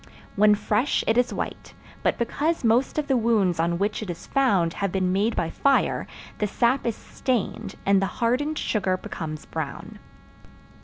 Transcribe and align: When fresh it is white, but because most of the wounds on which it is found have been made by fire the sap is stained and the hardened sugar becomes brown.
When 0.35 0.55
fresh 0.55 1.03
it 1.05 1.15
is 1.15 1.31
white, 1.31 1.75
but 2.01 2.17
because 2.17 2.63
most 2.63 2.97
of 2.97 3.05
the 3.05 3.15
wounds 3.15 3.59
on 3.59 3.77
which 3.77 4.01
it 4.01 4.09
is 4.09 4.25
found 4.25 4.73
have 4.73 4.91
been 4.91 5.11
made 5.11 5.35
by 5.35 5.51
fire 5.51 6.07
the 6.39 6.47
sap 6.47 6.87
is 6.87 6.95
stained 6.95 7.75
and 7.85 8.01
the 8.01 8.07
hardened 8.17 8.57
sugar 8.57 8.97
becomes 8.97 9.45
brown. 9.45 9.99